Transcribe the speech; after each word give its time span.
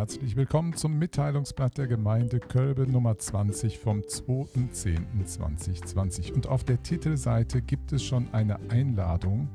Herzlich 0.00 0.34
willkommen 0.34 0.72
zum 0.72 0.98
Mitteilungsblatt 0.98 1.76
der 1.76 1.86
Gemeinde 1.86 2.40
Kölbe 2.40 2.90
Nummer 2.90 3.18
20 3.18 3.78
vom 3.78 4.00
2.10.2020. 4.00 6.32
Und 6.32 6.46
auf 6.46 6.64
der 6.64 6.82
Titelseite 6.82 7.60
gibt 7.60 7.92
es 7.92 8.02
schon 8.02 8.32
eine 8.32 8.58
Einladung, 8.70 9.50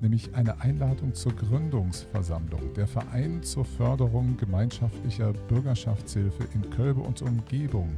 nämlich 0.00 0.34
eine 0.34 0.62
Einladung 0.62 1.12
zur 1.12 1.36
Gründungsversammlung. 1.36 2.72
Der 2.72 2.86
Verein 2.86 3.42
zur 3.42 3.66
Förderung 3.66 4.38
gemeinschaftlicher 4.38 5.34
Bürgerschaftshilfe 5.34 6.48
in 6.54 6.70
Kölbe 6.70 7.02
und 7.02 7.20
Umgebung 7.20 7.90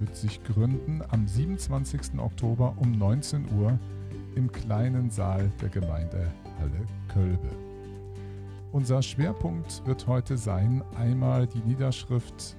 wird 0.00 0.14
sich 0.14 0.44
gründen 0.44 1.00
am 1.08 1.26
27. 1.26 2.18
Oktober 2.18 2.74
um 2.76 2.92
19 2.92 3.46
Uhr 3.58 3.78
im 4.34 4.52
kleinen 4.52 5.08
Saal 5.08 5.50
der 5.62 5.70
Gemeindehalle 5.70 6.84
Kölbe. 7.08 7.73
Unser 8.74 9.02
Schwerpunkt 9.02 9.86
wird 9.86 10.08
heute 10.08 10.36
sein 10.36 10.82
einmal 10.96 11.46
die 11.46 11.60
Niederschrift 11.60 12.56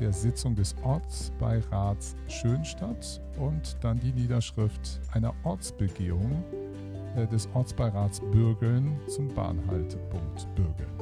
der 0.00 0.12
Sitzung 0.12 0.56
des 0.56 0.74
Ortsbeirats 0.82 2.16
Schönstadt 2.26 3.20
und 3.38 3.76
dann 3.80 4.00
die 4.00 4.12
Niederschrift 4.12 5.00
einer 5.12 5.32
Ortsbegehung 5.44 6.42
äh, 7.14 7.28
des 7.28 7.48
Ortsbeirats 7.54 8.18
Bürgeln 8.32 8.98
zum 9.06 9.28
Bahnhaltepunkt 9.28 10.52
Bürgeln. 10.56 11.01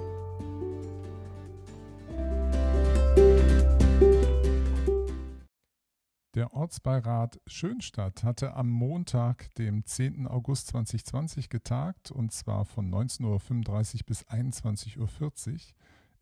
Der 6.41 6.55
Ortsbeirat 6.55 7.39
Schönstadt 7.47 8.25
hatte 8.25 8.55
am 8.55 8.71
Montag, 8.71 9.55
dem 9.57 9.85
10. 9.85 10.27
August 10.27 10.69
2020 10.69 11.51
getagt 11.51 12.11
und 12.11 12.33
zwar 12.33 12.65
von 12.65 12.91
19.35 12.91 13.27
Uhr 13.27 14.01
bis 14.07 14.27
21.40 14.27 15.53
Uhr 15.53 15.59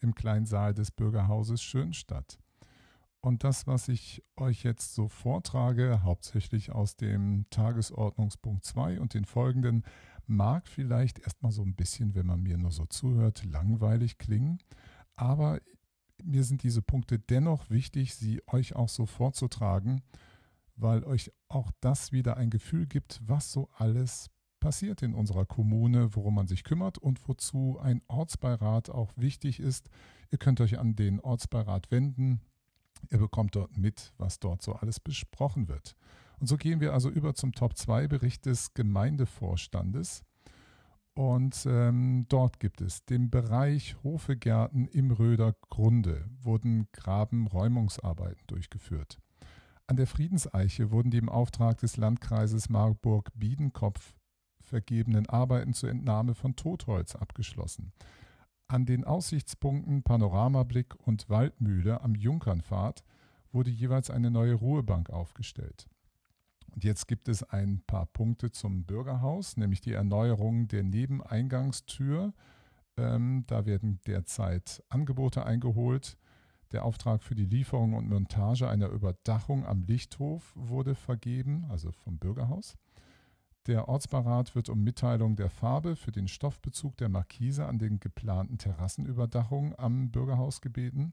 im 0.00 0.16
Kleinsaal 0.16 0.74
des 0.74 0.90
Bürgerhauses 0.90 1.62
Schönstadt. 1.62 2.40
Und 3.20 3.44
das, 3.44 3.68
was 3.68 3.86
ich 3.86 4.24
euch 4.36 4.64
jetzt 4.64 4.96
so 4.96 5.06
vortrage, 5.06 6.02
hauptsächlich 6.02 6.72
aus 6.72 6.96
dem 6.96 7.46
Tagesordnungspunkt 7.50 8.64
2 8.64 8.98
und 8.98 9.14
den 9.14 9.24
folgenden, 9.24 9.84
mag 10.26 10.66
vielleicht 10.66 11.20
erstmal 11.20 11.52
so 11.52 11.62
ein 11.62 11.76
bisschen, 11.76 12.16
wenn 12.16 12.26
man 12.26 12.42
mir 12.42 12.58
nur 12.58 12.72
so 12.72 12.86
zuhört, 12.86 13.44
langweilig 13.44 14.18
klingen. 14.18 14.58
Aber 15.14 15.60
mir 16.24 16.44
sind 16.44 16.62
diese 16.62 16.82
Punkte 16.82 17.18
dennoch 17.18 17.70
wichtig, 17.70 18.14
sie 18.14 18.42
euch 18.46 18.74
auch 18.76 18.88
so 18.88 19.06
vorzutragen, 19.06 20.02
weil 20.76 21.04
euch 21.04 21.32
auch 21.48 21.70
das 21.80 22.12
wieder 22.12 22.36
ein 22.36 22.50
Gefühl 22.50 22.86
gibt, 22.86 23.20
was 23.24 23.52
so 23.52 23.68
alles 23.76 24.30
passiert 24.60 25.02
in 25.02 25.14
unserer 25.14 25.46
Kommune, 25.46 26.14
worum 26.14 26.34
man 26.34 26.48
sich 26.48 26.64
kümmert 26.64 26.98
und 26.98 27.26
wozu 27.28 27.78
ein 27.80 28.02
Ortsbeirat 28.08 28.90
auch 28.90 29.12
wichtig 29.16 29.60
ist. 29.60 29.88
Ihr 30.30 30.38
könnt 30.38 30.60
euch 30.60 30.78
an 30.78 30.96
den 30.96 31.20
Ortsbeirat 31.20 31.90
wenden. 31.90 32.40
Ihr 33.10 33.18
bekommt 33.18 33.54
dort 33.54 33.76
mit, 33.78 34.12
was 34.18 34.40
dort 34.40 34.62
so 34.62 34.74
alles 34.74 35.00
besprochen 35.00 35.68
wird. 35.68 35.94
Und 36.38 36.46
so 36.48 36.56
gehen 36.56 36.80
wir 36.80 36.92
also 36.92 37.10
über 37.10 37.34
zum 37.34 37.52
Top 37.52 37.76
2 37.76 38.08
Bericht 38.08 38.46
des 38.46 38.74
Gemeindevorstandes. 38.74 40.24
Und 41.18 41.66
ähm, 41.66 42.26
dort 42.28 42.60
gibt 42.60 42.80
es 42.80 43.04
den 43.04 43.28
Bereich 43.28 43.96
Hofegärten 44.04 44.86
im 44.86 45.10
Röder 45.10 45.56
Grunde, 45.68 46.30
wurden 46.40 46.86
Grabenräumungsarbeiten 46.92 48.46
durchgeführt. 48.46 49.18
An 49.88 49.96
der 49.96 50.06
Friedenseiche 50.06 50.92
wurden 50.92 51.10
die 51.10 51.18
im 51.18 51.28
Auftrag 51.28 51.78
des 51.78 51.96
Landkreises 51.96 52.68
Marburg-Biedenkopf 52.68 54.14
vergebenen 54.60 55.28
Arbeiten 55.28 55.74
zur 55.74 55.90
Entnahme 55.90 56.36
von 56.36 56.54
Totholz 56.54 57.16
abgeschlossen. 57.16 57.92
An 58.68 58.86
den 58.86 59.02
Aussichtspunkten 59.02 60.04
Panoramablick 60.04 60.94
und 61.04 61.28
Waldmühle 61.28 62.00
am 62.00 62.14
Junkernpfad 62.14 63.02
wurde 63.50 63.70
jeweils 63.70 64.08
eine 64.08 64.30
neue 64.30 64.54
Ruhebank 64.54 65.10
aufgestellt. 65.10 65.88
Und 66.74 66.84
jetzt 66.84 67.08
gibt 67.08 67.28
es 67.28 67.42
ein 67.42 67.82
paar 67.86 68.06
Punkte 68.06 68.50
zum 68.50 68.84
Bürgerhaus, 68.84 69.56
nämlich 69.56 69.80
die 69.80 69.92
Erneuerung 69.92 70.68
der 70.68 70.84
Nebeneingangstür. 70.84 72.32
Ähm, 72.96 73.44
da 73.46 73.66
werden 73.66 74.00
derzeit 74.06 74.82
Angebote 74.88 75.44
eingeholt. 75.44 76.18
Der 76.72 76.84
Auftrag 76.84 77.22
für 77.22 77.34
die 77.34 77.46
Lieferung 77.46 77.94
und 77.94 78.08
Montage 78.08 78.68
einer 78.68 78.88
Überdachung 78.88 79.64
am 79.64 79.82
Lichthof 79.84 80.52
wurde 80.54 80.94
vergeben, 80.94 81.64
also 81.70 81.92
vom 81.92 82.18
Bürgerhaus. 82.18 82.76
Der 83.66 83.88
Ortsbeirat 83.88 84.54
wird 84.54 84.68
um 84.68 84.82
Mitteilung 84.82 85.36
der 85.36 85.50
Farbe 85.50 85.96
für 85.96 86.12
den 86.12 86.28
Stoffbezug 86.28 86.96
der 86.96 87.08
Markise 87.08 87.66
an 87.66 87.78
den 87.78 88.00
geplanten 88.00 88.58
Terrassenüberdachungen 88.58 89.74
am 89.78 90.10
Bürgerhaus 90.10 90.60
gebeten. 90.60 91.12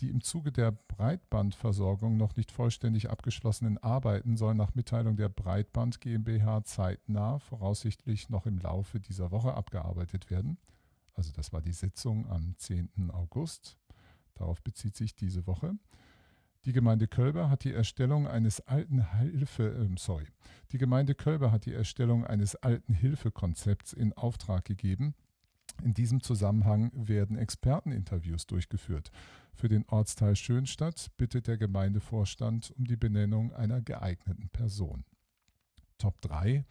Die 0.00 0.10
im 0.10 0.20
Zuge 0.20 0.50
der 0.50 0.72
Breitbandversorgung 0.72 2.16
noch 2.16 2.34
nicht 2.36 2.50
vollständig 2.50 3.10
abgeschlossenen 3.10 3.78
Arbeiten 3.78 4.36
sollen 4.36 4.56
nach 4.56 4.74
Mitteilung 4.74 5.16
der 5.16 5.28
Breitband 5.28 6.00
GmbH 6.00 6.64
zeitnah, 6.64 7.38
voraussichtlich 7.38 8.28
noch 8.28 8.46
im 8.46 8.58
Laufe 8.58 8.98
dieser 8.98 9.30
Woche, 9.30 9.54
abgearbeitet 9.54 10.30
werden. 10.30 10.58
Also 11.14 11.30
das 11.32 11.52
war 11.52 11.60
die 11.60 11.72
Sitzung 11.72 12.28
am 12.28 12.56
10. 12.56 13.10
August. 13.12 13.78
Darauf 14.34 14.62
bezieht 14.62 14.96
sich 14.96 15.14
diese 15.14 15.46
Woche. 15.46 15.76
Die 16.64 16.72
Gemeinde 16.72 17.06
Kölber 17.06 17.50
hat 17.50 17.64
die 17.64 17.72
Erstellung 17.74 18.26
eines 18.26 18.60
alten 18.66 19.16
Hilfe, 19.18 19.68
äh, 19.68 19.94
sorry, 19.98 20.26
die 20.72 20.78
Gemeinde 20.78 21.14
Kölber 21.14 21.52
hat 21.52 21.66
die 21.66 21.74
Erstellung 21.74 22.24
eines 22.24 22.56
alten 22.56 22.94
Hilfekonzepts 22.94 23.92
in 23.92 24.12
Auftrag 24.14 24.64
gegeben. 24.64 25.14
In 25.82 25.94
diesem 25.94 26.22
Zusammenhang 26.22 26.90
werden 26.94 27.36
Experteninterviews 27.36 28.46
durchgeführt. 28.46 29.10
Für 29.54 29.68
den 29.68 29.84
Ortsteil 29.88 30.36
Schönstadt 30.36 31.10
bittet 31.16 31.46
der 31.46 31.58
Gemeindevorstand 31.58 32.72
um 32.76 32.84
die 32.84 32.96
Benennung 32.96 33.52
einer 33.52 33.80
geeigneten 33.80 34.48
Person. 34.50 35.04
Top 35.98 36.20
3 36.22 36.64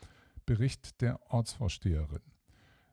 Bericht 0.46 1.02
der 1.02 1.20
Ortsvorsteherin. 1.32 2.22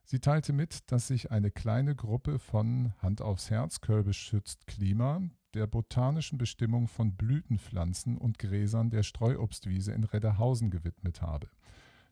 Sie 0.05 0.21
teilte 0.21 0.53
mit, 0.53 0.91
dass 0.91 1.09
sich 1.09 1.31
eine 1.31 1.51
kleine 1.51 1.95
Gruppe 1.95 2.39
von 2.39 2.93
Hand 2.99 3.23
aufs 3.23 3.51
Herz 3.51 3.81
Kölbe 3.81 4.13
schützt 4.13 4.67
Klima 4.67 5.23
der 5.55 5.67
botanischen 5.67 6.39
Bestimmung 6.39 6.89
von 6.89 7.17
Blütenpflanzen 7.17 8.19
und 8.19 8.39
Gräsern 8.39 8.91
der 8.91 9.03
Streuobstwiese 9.03 9.93
in 9.93 10.05
Redderhausen 10.05 10.71
gewidmet 10.71 11.23
habe. 11.23 11.49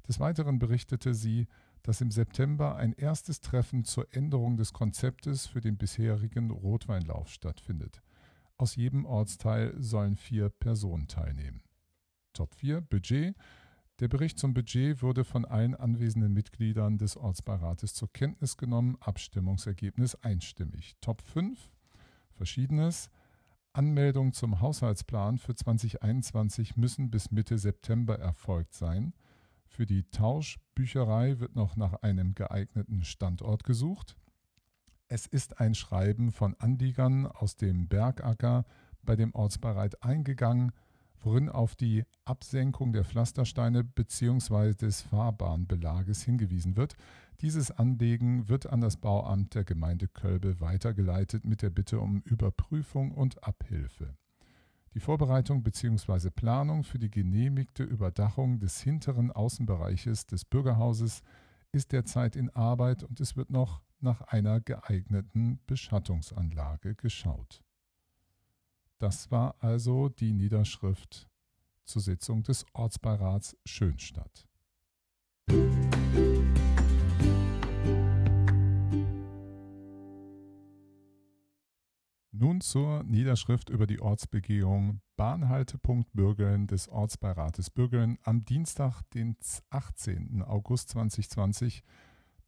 Des 0.08 0.18
Weiteren 0.18 0.58
berichtete 0.58 1.14
sie, 1.14 1.46
dass 1.88 2.02
im 2.02 2.10
September 2.10 2.76
ein 2.76 2.92
erstes 2.92 3.40
Treffen 3.40 3.82
zur 3.82 4.14
Änderung 4.14 4.58
des 4.58 4.74
Konzeptes 4.74 5.46
für 5.46 5.62
den 5.62 5.78
bisherigen 5.78 6.50
Rotweinlauf 6.50 7.30
stattfindet. 7.30 8.02
Aus 8.58 8.76
jedem 8.76 9.06
Ortsteil 9.06 9.74
sollen 9.78 10.16
vier 10.16 10.50
Personen 10.50 11.08
teilnehmen. 11.08 11.62
Top 12.34 12.54
4 12.56 12.82
Budget. 12.82 13.34
Der 14.00 14.08
Bericht 14.08 14.38
zum 14.38 14.52
Budget 14.52 15.00
wurde 15.00 15.24
von 15.24 15.46
allen 15.46 15.74
anwesenden 15.74 16.34
Mitgliedern 16.34 16.98
des 16.98 17.16
Ortsbeirates 17.16 17.94
zur 17.94 18.12
Kenntnis 18.12 18.58
genommen. 18.58 18.98
Abstimmungsergebnis 19.00 20.14
einstimmig. 20.16 20.94
Top 21.00 21.22
5 21.22 21.70
Verschiedenes. 22.32 23.08
Anmeldungen 23.72 24.34
zum 24.34 24.60
Haushaltsplan 24.60 25.38
für 25.38 25.54
2021 25.54 26.76
müssen 26.76 27.10
bis 27.10 27.30
Mitte 27.30 27.56
September 27.56 28.18
erfolgt 28.18 28.74
sein. 28.74 29.14
Für 29.68 29.86
die 29.86 30.02
Tauschbücherei 30.10 31.38
wird 31.38 31.54
noch 31.54 31.76
nach 31.76 31.94
einem 32.02 32.34
geeigneten 32.34 33.04
Standort 33.04 33.62
gesucht. 33.64 34.16
Es 35.06 35.26
ist 35.26 35.60
ein 35.60 35.74
Schreiben 35.74 36.32
von 36.32 36.54
Anliegern 36.58 37.26
aus 37.26 37.56
dem 37.56 37.86
Bergacker 37.86 38.64
bei 39.02 39.14
dem 39.14 39.34
Ortsbereit 39.34 40.02
eingegangen, 40.02 40.72
worin 41.20 41.48
auf 41.48 41.76
die 41.76 42.04
Absenkung 42.24 42.92
der 42.92 43.04
Pflastersteine 43.04 43.84
bzw. 43.84 44.74
des 44.74 45.02
Fahrbahnbelages 45.02 46.22
hingewiesen 46.22 46.76
wird. 46.76 46.96
Dieses 47.40 47.70
Anliegen 47.70 48.48
wird 48.48 48.66
an 48.66 48.80
das 48.80 48.96
Bauamt 48.96 49.54
der 49.54 49.64
Gemeinde 49.64 50.08
Kölbe 50.08 50.60
weitergeleitet 50.60 51.44
mit 51.44 51.62
der 51.62 51.70
Bitte 51.70 52.00
um 52.00 52.20
Überprüfung 52.22 53.12
und 53.12 53.44
Abhilfe. 53.44 54.16
Die 54.94 55.00
Vorbereitung 55.00 55.62
bzw. 55.62 56.30
Planung 56.30 56.82
für 56.82 56.98
die 56.98 57.10
genehmigte 57.10 57.84
Überdachung 57.84 58.58
des 58.58 58.80
hinteren 58.80 59.30
Außenbereiches 59.30 60.26
des 60.26 60.44
Bürgerhauses 60.44 61.22
ist 61.72 61.92
derzeit 61.92 62.36
in 62.36 62.50
Arbeit 62.50 63.02
und 63.02 63.20
es 63.20 63.36
wird 63.36 63.50
noch 63.50 63.82
nach 64.00 64.22
einer 64.22 64.60
geeigneten 64.60 65.60
Beschattungsanlage 65.66 66.94
geschaut. 66.94 67.62
Das 68.98 69.30
war 69.30 69.54
also 69.60 70.08
die 70.08 70.32
Niederschrift 70.32 71.28
zur 71.84 72.02
Sitzung 72.02 72.42
des 72.42 72.64
Ortsbeirats 72.72 73.56
Schönstadt. 73.64 74.48
Nun 82.40 82.60
zur 82.60 83.02
Niederschrift 83.02 83.68
über 83.68 83.88
die 83.88 84.00
Ortsbegehung 84.00 85.00
Bahnhaltepunkt 85.16 86.12
Bürgeln 86.12 86.68
des 86.68 86.88
Ortsbeirates 86.88 87.68
Bürgeln 87.68 88.16
am 88.22 88.44
Dienstag, 88.44 89.02
den 89.12 89.36
18. 89.70 90.42
August 90.42 90.90
2020. 90.90 91.82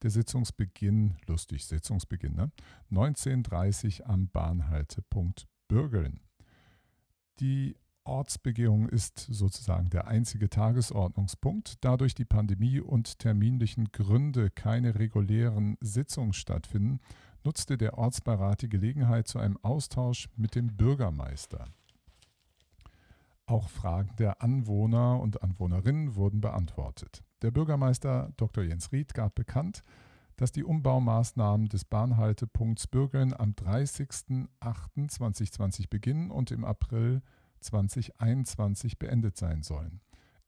Der 0.02 0.10
Sitzungsbeginn, 0.10 1.16
lustig, 1.26 1.66
Sitzungsbeginn, 1.66 2.37
ne? 2.37 2.52
19.30 2.92 4.04
am 4.04 4.28
Bahnhaltepunkt 4.28 5.48
Bürgeln. 5.66 6.20
Die 7.40 7.75
Ortsbegehung 8.04 8.88
ist 8.88 9.19
sozusagen 9.19 9.90
der 9.90 10.06
einzige 10.06 10.48
Tagesordnungspunkt. 10.48 11.84
Da 11.84 11.96
durch 11.96 12.14
die 12.14 12.25
Pandemie 12.25 12.78
und 12.78 13.19
terminlichen 13.19 13.90
Gründe 13.90 14.50
keine 14.50 15.00
regulären 15.00 15.76
Sitzungen 15.81 16.32
stattfinden, 16.32 17.00
nutzte 17.44 17.78
der 17.78 17.98
Ortsbeirat 17.98 18.62
die 18.62 18.69
Gelegenheit 18.69 19.28
zu 19.28 19.38
einem 19.38 19.58
Austausch 19.62 20.28
mit 20.37 20.54
dem 20.54 20.76
Bürgermeister. 20.76 21.66
Auch 23.46 23.69
Fragen 23.69 24.14
der 24.16 24.42
Anwohner 24.42 25.20
und 25.20 25.42
Anwohnerinnen 25.42 26.14
wurden 26.14 26.40
beantwortet. 26.40 27.25
Der 27.42 27.50
Bürgermeister 27.50 28.32
Dr. 28.37 28.62
Jens 28.64 28.92
Ried 28.92 29.12
gab 29.14 29.34
bekannt, 29.34 29.82
dass 30.37 30.52
die 30.52 30.64
Umbaumaßnahmen 30.64 31.69
des 31.69 31.84
Bahnhaltepunkts 31.84 32.87
Bürgeln 32.87 33.34
am 33.34 33.52
30.08.2020 33.52 35.90
beginnen 35.90 36.31
und 36.31 36.50
im 36.50 36.64
April 36.64 37.20
2021 37.60 38.98
beendet 38.98 39.36
sein 39.36 39.62
sollen. 39.62 40.00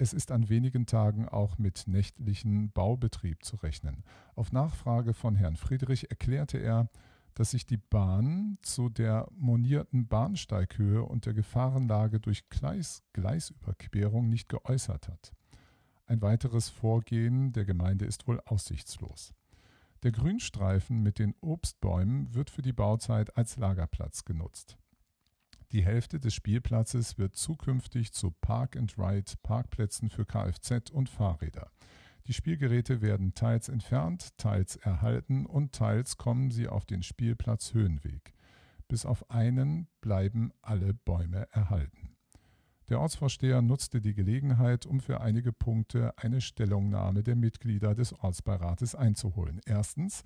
Es 0.03 0.13
ist 0.13 0.33
an 0.33 0.49
wenigen 0.49 0.87
Tagen 0.87 1.29
auch 1.29 1.59
mit 1.59 1.85
nächtlichen 1.87 2.73
Baubetrieb 2.73 3.45
zu 3.45 3.55
rechnen. 3.55 4.03
Auf 4.35 4.51
Nachfrage 4.51 5.15
von 5.15 5.37
Herrn 5.37 5.55
Friedrich 5.55 6.11
erklärte 6.11 6.59
er, 6.59 6.89
dass 7.35 7.53
sich 7.53 7.67
die 7.67 7.77
Bahn 7.77 8.59
zu 8.63 8.89
der 8.89 9.29
monierten 9.31 10.09
Bahnsteighöhe 10.09 11.05
und 11.05 11.25
der 11.27 11.35
Gefahrenlage 11.35 12.19
durch 12.19 12.49
Gleis 12.49 13.05
Gleisüberquerung 13.13 14.29
nicht 14.29 14.49
geäußert 14.49 15.07
hat. 15.07 15.31
Ein 16.07 16.21
weiteres 16.21 16.69
Vorgehen 16.69 17.53
der 17.53 17.65
Gemeinde 17.65 18.05
ist 18.05 18.27
wohl 18.27 18.41
aussichtslos. 18.41 19.33
Der 20.03 20.11
Grünstreifen 20.11 21.01
mit 21.05 21.21
den 21.21 21.33
Obstbäumen 21.41 22.35
wird 22.35 22.51
für 22.51 22.63
die 22.63 22.73
Bauzeit 22.73 23.37
als 23.37 23.57
Lagerplatz 23.57 24.25
genutzt. 24.25 24.77
Die 25.73 25.83
Hälfte 25.83 26.21
des 26.21 26.35
Spielplatzes 26.35 27.17
wird 27.17 27.35
zukünftig 27.35 28.13
zu 28.13 28.31
Park-and-Ride-Parkplätzen 28.31 30.11
für 30.11 30.27
Kfz 30.27 30.91
und 30.91 31.09
Fahrräder. 31.09 31.71
Die 32.27 32.35
Spielgeräte 32.35 33.01
werden 33.01 33.33
teils 33.33 33.71
entfernt, 33.71 34.37
teils 34.37 34.77
erhalten 34.77 35.47
und 35.47 35.73
teils 35.73 36.19
kommen 36.19 36.51
sie 36.51 36.69
auf 36.69 36.85
den 36.85 37.03
Spielplatz 37.03 37.73
Höhenweg. 37.73 38.35
Bis 38.87 39.07
auf 39.07 39.31
einen 39.31 39.89
bleiben 40.03 40.53
alle 40.61 40.93
Bäume 40.93 41.49
erhalten. 41.53 42.17
Der 42.91 43.01
Ortsvorsteher 43.01 43.63
nutzte 43.63 44.03
die 44.03 44.13
Gelegenheit, 44.13 44.85
um 44.85 45.01
für 45.01 45.23
einige 45.23 45.53
Punkte 45.53 46.13
eine 46.19 46.43
Stellungnahme 46.43 47.23
der 47.23 47.37
Mitglieder 47.37 47.95
des 47.95 48.13
Ortsbeirates 48.13 48.95
einzuholen. 48.95 49.63
Erstens, 49.65 50.23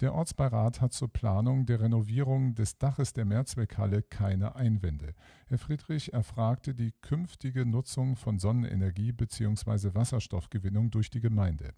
der 0.00 0.14
Ortsbeirat 0.14 0.80
hat 0.80 0.92
zur 0.92 1.12
Planung 1.12 1.66
der 1.66 1.80
Renovierung 1.80 2.54
des 2.54 2.78
Daches 2.78 3.12
der 3.12 3.24
Mehrzweckhalle 3.24 4.02
keine 4.02 4.56
Einwände. 4.56 5.14
Herr 5.46 5.58
Friedrich 5.58 6.12
erfragte 6.12 6.74
die 6.74 6.92
künftige 7.02 7.64
Nutzung 7.64 8.16
von 8.16 8.38
Sonnenenergie 8.38 9.12
bzw. 9.12 9.94
Wasserstoffgewinnung 9.94 10.90
durch 10.90 11.10
die 11.10 11.20
Gemeinde. 11.20 11.74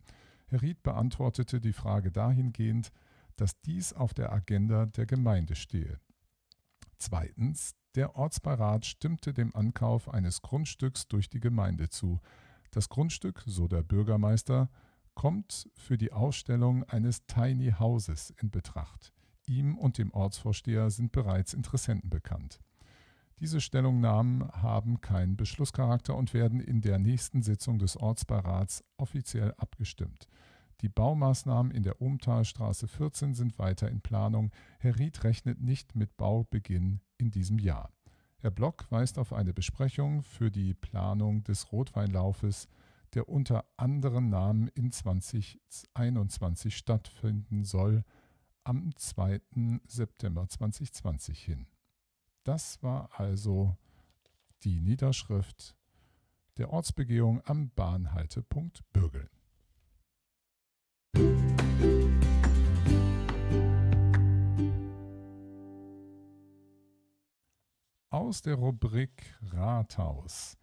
Herr 0.46 0.62
Ried 0.62 0.82
beantwortete 0.82 1.60
die 1.60 1.72
Frage 1.72 2.10
dahingehend, 2.10 2.92
dass 3.36 3.60
dies 3.62 3.92
auf 3.92 4.14
der 4.14 4.32
Agenda 4.32 4.86
der 4.86 5.06
Gemeinde 5.06 5.54
stehe. 5.54 5.98
Zweitens, 6.98 7.74
der 7.94 8.16
Ortsbeirat 8.16 8.86
stimmte 8.86 9.34
dem 9.34 9.54
Ankauf 9.54 10.08
eines 10.08 10.42
Grundstücks 10.42 11.06
durch 11.08 11.28
die 11.28 11.40
Gemeinde 11.40 11.88
zu. 11.90 12.20
Das 12.70 12.88
Grundstück, 12.88 13.42
so 13.46 13.68
der 13.68 13.82
Bürgermeister, 13.82 14.70
kommt 15.14 15.70
für 15.76 15.96
die 15.96 16.12
Ausstellung 16.12 16.84
eines 16.84 17.26
Tiny 17.26 17.72
Houses 17.78 18.34
in 18.40 18.50
Betracht. 18.50 19.12
Ihm 19.46 19.76
und 19.76 19.98
dem 19.98 20.12
Ortsvorsteher 20.12 20.90
sind 20.90 21.12
bereits 21.12 21.54
Interessenten 21.54 22.10
bekannt. 22.10 22.60
Diese 23.40 23.60
Stellungnahmen 23.60 24.48
haben 24.52 25.00
keinen 25.00 25.36
Beschlusscharakter 25.36 26.16
und 26.16 26.34
werden 26.34 26.60
in 26.60 26.80
der 26.80 26.98
nächsten 26.98 27.42
Sitzung 27.42 27.78
des 27.78 27.96
Ortsbeirats 27.96 28.84
offiziell 28.96 29.52
abgestimmt. 29.58 30.28
Die 30.80 30.88
Baumaßnahmen 30.88 31.72
in 31.72 31.82
der 31.82 32.00
Umtalstraße 32.00 32.88
14 32.88 33.34
sind 33.34 33.58
weiter 33.58 33.88
in 33.88 34.00
Planung. 34.00 34.50
Herr 34.78 34.98
Ried 34.98 35.24
rechnet 35.24 35.60
nicht 35.60 35.94
mit 35.94 36.16
Baubeginn 36.16 37.00
in 37.18 37.30
diesem 37.30 37.58
Jahr. 37.58 37.90
Herr 38.38 38.50
Block 38.50 38.86
weist 38.90 39.18
auf 39.18 39.32
eine 39.32 39.54
Besprechung 39.54 40.22
für 40.22 40.50
die 40.50 40.74
Planung 40.74 41.42
des 41.44 41.72
Rotweinlaufes 41.72 42.68
der 43.14 43.28
unter 43.28 43.64
anderen 43.76 44.28
Namen 44.28 44.68
in 44.68 44.90
2021 44.90 46.76
stattfinden 46.76 47.64
soll, 47.64 48.04
am 48.64 48.94
2. 48.96 49.40
September 49.86 50.48
2020 50.48 51.38
hin. 51.38 51.66
Das 52.44 52.82
war 52.82 53.08
also 53.18 53.76
die 54.62 54.80
Niederschrift 54.80 55.76
der 56.56 56.70
Ortsbegehung 56.70 57.42
am 57.44 57.70
Bahnhaltepunkt 57.70 58.82
Bürgeln. 58.92 59.28
Aus 68.10 68.42
der 68.42 68.54
Rubrik 68.54 69.36
Rathaus 69.42 70.56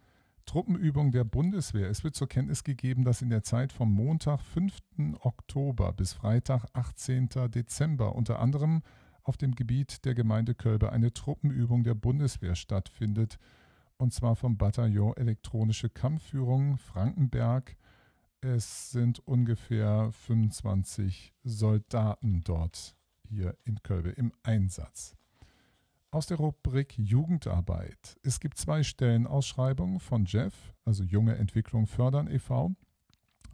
Truppenübung 0.51 1.13
der 1.13 1.24
Bundeswehr. 1.24 1.89
Es 1.89 2.03
wird 2.03 2.13
zur 2.13 2.27
Kenntnis 2.27 2.65
gegeben, 2.65 3.06
dass 3.06 3.21
in 3.21 3.30
der 3.30 3.42
Zeit 3.42 3.71
vom 3.71 3.89
Montag, 3.89 4.42
5. 4.42 4.80
Oktober 5.21 5.94
bis 5.94 6.12
Freitag, 6.12 6.65
18. 6.74 7.30
Dezember 7.48 8.15
unter 8.18 8.39
anderem 8.39 8.83
auf 9.24 9.38
dem 9.38 9.56
Gebiet 9.56 10.03
der 10.03 10.13
Gemeinde 10.13 10.53
Kölbe 10.53 10.92
eine 10.92 11.13
Truppenübung 11.13 11.86
der 11.86 11.94
Bundeswehr 11.94 12.56
stattfindet, 12.56 13.38
und 13.95 14.13
zwar 14.13 14.36
vom 14.36 14.57
Bataillon 14.57 15.15
Elektronische 15.15 15.89
Kampfführung 15.89 16.77
Frankenberg. 16.77 17.77
Es 18.42 18.92
sind 18.92 19.25
ungefähr 19.25 20.12
25 20.12 21.33
Soldaten 21.45 22.44
dort 22.44 22.98
hier 23.24 23.56
in 23.63 23.81
Kölbe 23.83 24.09
im 24.09 24.33
Einsatz. 24.44 25.15
Aus 26.13 26.27
der 26.27 26.35
Rubrik 26.35 26.97
Jugendarbeit. 26.97 28.19
Es 28.21 28.41
gibt 28.41 28.57
zwei 28.57 28.83
Stellenausschreibungen 28.83 30.01
von 30.01 30.25
Jeff, 30.25 30.53
also 30.83 31.05
Junge 31.05 31.37
Entwicklung 31.37 31.87
fördern 31.87 32.27
e.V. 32.27 32.75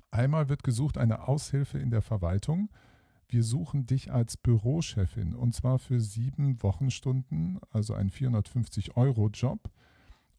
Einmal 0.09 0.49
wird 0.49 0.63
gesucht 0.63 0.97
eine 0.97 1.27
Aushilfe 1.27 1.77
in 1.77 1.91
der 1.91 2.01
Verwaltung. 2.01 2.71
Wir 3.29 3.43
suchen 3.43 3.85
dich 3.85 4.11
als 4.11 4.37
Bürochefin 4.37 5.35
und 5.35 5.53
zwar 5.53 5.77
für 5.77 5.99
sieben 5.99 6.63
Wochenstunden, 6.63 7.59
also 7.69 7.93
ein 7.93 8.09
450-Euro-Job. 8.09 9.69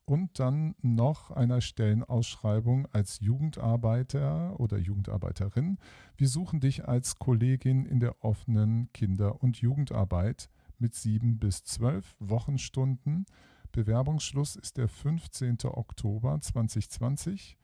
Und 0.04 0.40
dann 0.40 0.74
noch 0.82 1.30
einer 1.30 1.60
Stellenausschreibung 1.60 2.88
als 2.90 3.20
Jugendarbeiter 3.20 4.58
oder 4.58 4.76
Jugendarbeiterin. 4.76 5.78
Wir 6.16 6.26
suchen 6.26 6.58
dich 6.58 6.88
als 6.88 7.20
Kollegin 7.20 7.86
in 7.86 8.00
der 8.00 8.24
offenen 8.24 8.92
Kinder- 8.92 9.40
und 9.40 9.58
Jugendarbeit 9.58 10.50
mit 10.78 10.94
sieben 10.94 11.38
bis 11.38 11.64
zwölf 11.64 12.14
Wochenstunden. 12.18 13.24
Bewerbungsschluss 13.72 14.56
ist 14.56 14.76
der 14.76 14.88
15. 14.88 15.58
Oktober 15.64 16.38
2020 16.40 17.56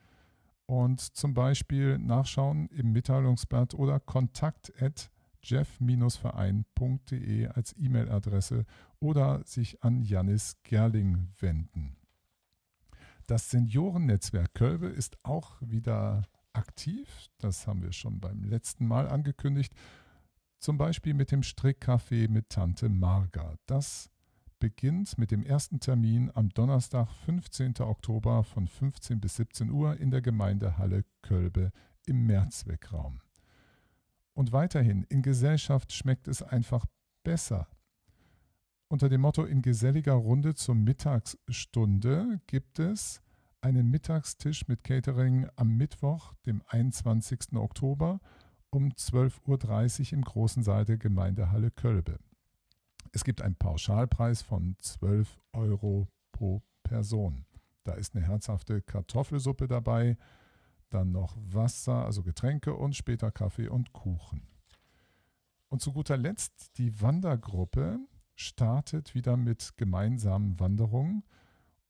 und 0.66 1.00
zum 1.00 1.34
Beispiel 1.34 1.98
nachschauen 1.98 2.68
im 2.68 2.92
Mitteilungsblatt 2.92 3.74
oder 3.74 4.00
kontakt 4.00 4.72
at 4.80 5.10
jeff-verein.de 5.42 7.48
als 7.48 7.76
E-Mail-Adresse 7.76 8.64
oder 8.98 9.42
sich 9.44 9.84
an 9.84 10.00
Janis 10.02 10.56
Gerling 10.62 11.28
wenden. 11.38 11.98
Das 13.26 13.50
Seniorennetzwerk 13.50 14.54
Kölbe 14.54 14.86
ist 14.86 15.18
auch 15.22 15.56
wieder 15.60 16.22
aktiv. 16.52 17.08
Das 17.38 17.66
haben 17.66 17.82
wir 17.82 17.92
schon 17.92 18.20
beim 18.20 18.44
letzten 18.44 18.86
Mal 18.86 19.08
angekündigt. 19.08 19.74
Zum 20.58 20.78
Beispiel 20.78 21.14
mit 21.14 21.30
dem 21.30 21.42
Strickcafé 21.42 22.28
mit 22.28 22.48
Tante 22.48 22.88
Marga. 22.88 23.56
Das 23.66 24.10
beginnt 24.58 25.18
mit 25.18 25.30
dem 25.30 25.42
ersten 25.42 25.80
Termin 25.80 26.30
am 26.34 26.48
Donnerstag, 26.48 27.10
15. 27.26 27.74
Oktober 27.80 28.44
von 28.44 28.66
15 28.66 29.20
bis 29.20 29.36
17 29.36 29.70
Uhr 29.70 29.98
in 29.98 30.10
der 30.10 30.22
Gemeindehalle 30.22 31.04
Kölbe 31.22 31.70
im 32.06 32.26
Mehrzweckraum. 32.26 33.20
Und 34.32 34.52
weiterhin, 34.52 35.04
in 35.10 35.22
Gesellschaft 35.22 35.92
schmeckt 35.92 36.28
es 36.28 36.42
einfach 36.42 36.86
besser. 37.22 37.68
Unter 38.88 39.08
dem 39.08 39.22
Motto 39.22 39.44
In 39.44 39.62
geselliger 39.62 40.14
Runde 40.14 40.54
zur 40.54 40.74
Mittagsstunde 40.74 42.40
gibt 42.46 42.78
es 42.78 43.20
einen 43.60 43.90
Mittagstisch 43.90 44.68
mit 44.68 44.84
Catering 44.84 45.48
am 45.56 45.76
Mittwoch, 45.76 46.34
dem 46.46 46.62
21. 46.68 47.54
Oktober 47.54 48.20
um 48.74 48.90
12.30 48.90 50.00
Uhr 50.00 50.12
im 50.14 50.22
großen 50.22 50.62
Saal 50.62 50.84
der 50.84 50.98
Gemeindehalle 50.98 51.70
Kölbe. 51.70 52.18
Es 53.12 53.24
gibt 53.24 53.42
einen 53.42 53.54
Pauschalpreis 53.54 54.42
von 54.42 54.76
12 54.80 55.38
Euro 55.52 56.08
pro 56.32 56.62
Person. 56.82 57.44
Da 57.84 57.92
ist 57.92 58.16
eine 58.16 58.26
herzhafte 58.26 58.82
Kartoffelsuppe 58.82 59.68
dabei, 59.68 60.16
dann 60.90 61.12
noch 61.12 61.36
Wasser, 61.38 62.04
also 62.04 62.22
Getränke 62.22 62.74
und 62.74 62.96
später 62.96 63.30
Kaffee 63.30 63.68
und 63.68 63.92
Kuchen. 63.92 64.42
Und 65.68 65.80
zu 65.80 65.92
guter 65.92 66.16
Letzt, 66.16 66.78
die 66.78 67.00
Wandergruppe 67.00 67.98
startet 68.34 69.14
wieder 69.14 69.36
mit 69.36 69.76
gemeinsamen 69.76 70.58
Wanderungen. 70.58 71.24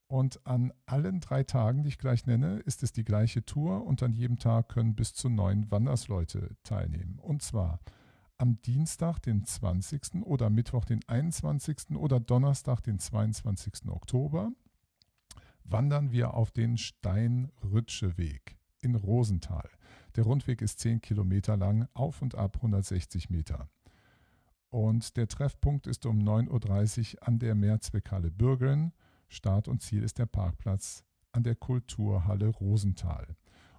Und 0.07 0.47
an 0.47 0.73
allen 0.87 1.21
drei 1.21 1.45
Tagen, 1.45 1.83
die 1.83 1.89
ich 1.89 1.99
gleich 1.99 2.27
nenne, 2.27 2.59
ist 2.61 2.83
es 2.83 2.93
die 2.93 3.05
gleiche 3.05 3.45
Tour 3.45 3.85
und 3.87 4.03
an 4.03 4.13
jedem 4.13 4.39
Tag 4.39 4.69
können 4.69 4.95
bis 4.95 5.15
zu 5.15 5.29
neun 5.29 5.71
Wandersleute 5.71 6.57
teilnehmen. 6.63 7.19
Und 7.19 7.43
zwar 7.43 7.81
am 8.37 8.61
Dienstag, 8.63 9.21
den 9.21 9.45
20. 9.45 10.23
oder 10.25 10.51
Mittwoch, 10.51 10.85
den 10.85 11.01
21. 11.07 11.97
oder 11.97 12.21
Donnerstag, 12.21 12.83
den 12.83 12.99
22. 12.99 13.89
Oktober 13.89 14.51
wandern 15.65 16.13
wir 16.13 16.35
auf 16.35 16.51
den 16.51 16.77
Steinrütscheweg 16.77 18.59
in 18.81 18.95
Rosenthal. 18.95 19.69
Der 20.17 20.25
Rundweg 20.25 20.63
ist 20.63 20.79
10 20.81 21.01
Kilometer 21.01 21.57
lang, 21.57 21.89
auf 21.95 22.23
und 22.23 22.35
ab 22.35 22.57
160 22.57 23.31
Meter. 23.31 23.69
Und 24.69 25.17
der 25.17 25.29
Treffpunkt 25.29 25.87
ist 25.87 26.05
um 26.05 26.19
9.30 26.19 27.15
Uhr 27.15 27.29
an 27.29 27.39
der 27.39 27.55
Mehrzweckhalle 27.55 28.31
Bürgeln. 28.31 28.93
Start 29.35 29.69
und 29.69 29.83
Ziel 29.83 30.03
ist 30.03 30.19
der 30.19 30.27
Parkplatz 30.27 31.05
an 31.33 31.43
der 31.43 31.57
Kulturhalle 31.57 32.49
Rosenthal. 32.49 33.37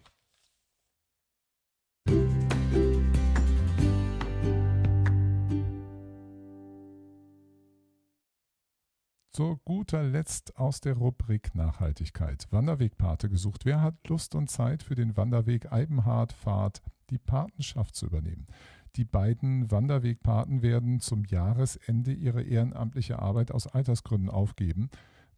Zu 9.35 9.59
guter 9.65 10.03
Letzt 10.03 10.57
aus 10.57 10.79
der 10.79 10.93
Rubrik 10.93 11.55
Nachhaltigkeit. 11.55 12.45
Wanderwegpate 12.51 13.29
gesucht. 13.29 13.65
Wer 13.65 13.81
hat 13.81 13.95
Lust 14.07 14.35
und 14.35 14.51
Zeit 14.51 14.83
für 14.83 14.93
den 14.93 15.17
Wanderweg 15.17 15.71
Eibenhardt-Fahrt 15.71 16.83
die 17.09 17.17
Patenschaft 17.17 17.95
zu 17.95 18.05
übernehmen? 18.05 18.45
Die 18.95 19.05
beiden 19.05 19.71
Wanderwegpaten 19.71 20.61
werden 20.61 20.99
zum 20.99 21.25
Jahresende 21.25 22.13
ihre 22.13 22.43
ehrenamtliche 22.43 23.17
Arbeit 23.17 23.51
aus 23.51 23.65
Altersgründen 23.65 24.29
aufgeben. 24.29 24.89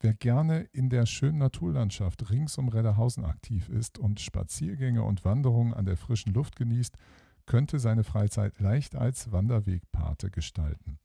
Wer 0.02 0.14
gerne 0.14 0.68
in 0.74 0.90
der 0.90 1.06
schönen 1.06 1.38
Naturlandschaft 1.38 2.30
rings 2.30 2.58
um 2.58 2.68
Redderhausen 2.68 3.24
aktiv 3.24 3.70
ist 3.70 3.98
und 3.98 4.20
Spaziergänge 4.20 5.04
und 5.04 5.24
Wanderungen 5.24 5.74
an 5.74 5.86
der 5.86 5.96
frischen 5.96 6.34
Luft 6.34 6.58
genießt, 6.58 6.98
könnte 7.46 7.80
seine 7.80 8.04
Freizeit 8.04 8.60
leicht 8.60 8.96
als 8.96 9.32
Wanderwegpate 9.32 10.32
gestalten. 10.32 11.00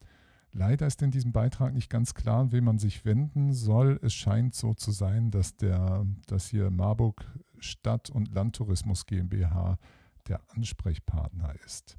Leider 0.53 0.89
ist 0.89 1.03
in 1.03 1.13
diesem 1.13 1.31
Beitrag 1.31 1.73
nicht 1.73 1.89
ganz 1.89 2.15
klar, 2.15 2.41
an 2.41 2.51
wen 2.51 2.65
man 2.65 2.81
sich 2.81 3.05
wenden 3.05 3.53
soll. 3.53 4.01
Es 4.03 4.13
scheint 4.13 4.57
so 4.57 4.75
zu 4.75 4.91
sein, 4.91 5.31
dass, 5.31 5.57
der, 5.57 6.05
dass 6.27 6.49
hier 6.49 6.71
Marburg 6.71 7.25
Stadt- 7.61 8.11
und 8.11 8.35
Landtourismus 8.35 9.07
GmbH 9.07 9.79
der 10.27 10.41
Ansprechpartner 10.49 11.55
ist. 11.65 11.97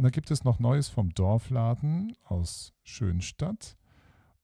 Und 0.00 0.04
da 0.04 0.08
gibt 0.08 0.30
es 0.30 0.44
noch 0.44 0.58
Neues 0.58 0.88
vom 0.88 1.12
Dorfladen 1.12 2.16
aus 2.24 2.72
Schönstadt. 2.84 3.76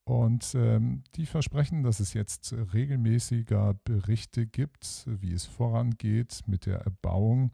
Und 0.04 0.54
ähm, 0.54 1.02
die 1.14 1.24
versprechen, 1.24 1.82
dass 1.82 1.98
es 1.98 2.12
jetzt 2.12 2.52
regelmäßiger 2.74 3.72
Berichte 3.82 4.46
gibt, 4.46 5.06
wie 5.06 5.32
es 5.32 5.46
vorangeht 5.46 6.42
mit 6.44 6.66
der 6.66 6.80
Erbauung 6.80 7.52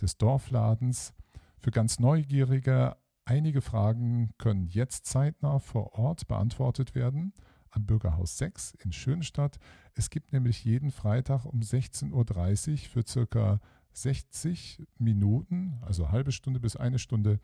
des 0.00 0.16
Dorfladens. 0.16 1.12
Für 1.58 1.72
ganz 1.72 1.98
Neugierige 1.98 2.96
Einige 3.24 3.62
Fragen 3.62 4.30
können 4.38 4.66
jetzt 4.66 5.06
zeitnah 5.06 5.58
vor 5.58 5.94
Ort 5.98 6.28
beantwortet 6.28 6.94
werden 6.94 7.32
am 7.70 7.84
Bürgerhaus 7.84 8.38
6 8.38 8.74
in 8.84 8.92
Schönstadt. 8.92 9.58
Es 9.94 10.10
gibt 10.10 10.32
nämlich 10.32 10.64
jeden 10.64 10.92
Freitag 10.92 11.46
um 11.46 11.60
16.30 11.60 12.12
Uhr 12.12 12.78
für 12.88 13.06
circa 13.06 13.60
60 13.92 14.86
Minuten, 14.98 15.78
also 15.82 16.10
halbe 16.10 16.32
Stunde 16.32 16.60
bis 16.60 16.76
eine 16.76 16.98
Stunde, 16.98 17.40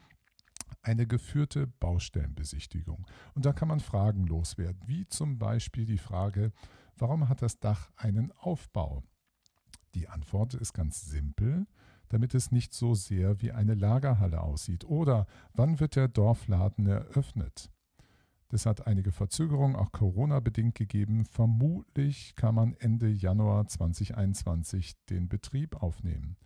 eine 0.83 1.07
geführte 1.07 1.67
Baustellenbesichtigung. 1.67 3.07
Und 3.35 3.47
da 3.47 3.53
kann 3.53 3.69
man 3.69 3.81
Fragen 3.81 4.27
loswerden, 4.27 4.81
wie 4.87 5.07
zum 5.07 5.39
Beispiel 5.39 5.85
die 5.85 5.99
Frage, 5.99 6.53
warum 6.97 7.29
hat 7.29 7.43
das 7.43 7.59
Dach 7.59 7.91
einen 7.97 8.33
Aufbau? 8.33 9.03
Die 9.95 10.09
Antwort 10.09 10.55
ist 10.55 10.73
ganz 10.73 11.03
simpel 11.03 11.67
damit 12.09 12.35
es 12.35 12.53
nicht 12.53 12.73
so 12.73 12.95
sehr 12.95 13.41
wie 13.41 13.53
eine 13.53 13.75
Lagerhalle 13.75 14.41
aussieht? 14.41 14.85
Oder 14.85 15.27
wann 15.55 15.81
wird 15.81 15.97
der 15.97 16.09
Dorfladen 16.09 16.87
eröffnet? 16.87 17.71
Das 18.49 18.65
hat 18.65 18.87
einige 18.87 19.11
Verzögerungen, 19.11 19.77
auch 19.77 19.91
Corona-bedingt 19.91 20.75
gegeben. 20.75 21.25
Vermutlich 21.25 22.35
kann 22.37 22.55
man 22.55 22.75
Ende 22.75 23.09
Januar 23.09 23.67
2021 23.67 24.95
den 25.11 25.29
Betrieb 25.29 25.83
aufnehmen. 25.83 26.37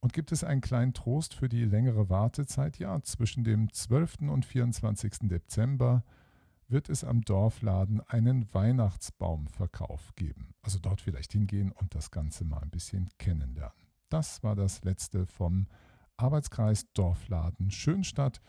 Und 0.00 0.12
gibt 0.12 0.32
es 0.32 0.44
einen 0.44 0.60
kleinen 0.60 0.94
Trost 0.94 1.34
für 1.34 1.48
die 1.48 1.64
längere 1.64 2.08
Wartezeit? 2.10 2.78
Ja, 2.78 3.00
zwischen 3.02 3.44
dem 3.44 3.72
12. 3.72 4.28
und 4.28 4.44
24. 4.44 5.28
Dezember 5.28 6.04
wird 6.68 6.88
es 6.88 7.04
am 7.04 7.20
Dorfladen 7.22 8.00
einen 8.00 8.52
Weihnachtsbaumverkauf 8.52 10.14
geben. 10.16 10.54
Also 10.62 10.78
dort 10.78 11.00
vielleicht 11.00 11.32
hingehen 11.32 11.70
und 11.70 11.94
das 11.94 12.10
Ganze 12.10 12.44
mal 12.44 12.62
ein 12.62 12.70
bisschen 12.70 13.10
kennenlernen. 13.18 13.76
Das 14.08 14.42
war 14.42 14.56
das 14.56 14.82
letzte 14.82 15.26
vom 15.26 15.66
Arbeitskreis 16.16 16.90
Dorfladen 16.94 17.70
Schönstadt 17.70 18.40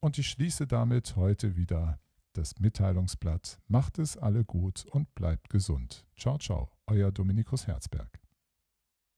und 0.00 0.18
ich 0.18 0.28
schließe 0.28 0.66
damit 0.66 1.16
heute 1.16 1.56
wieder 1.56 1.98
das 2.32 2.58
Mitteilungsblatt. 2.58 3.58
Macht 3.68 3.98
es 3.98 4.16
alle 4.16 4.44
gut 4.44 4.86
und 4.90 5.14
bleibt 5.14 5.50
gesund. 5.50 6.06
Ciao, 6.16 6.38
ciao, 6.38 6.70
euer 6.86 7.12
Dominikus 7.12 7.66
Herzberg. 7.66 8.21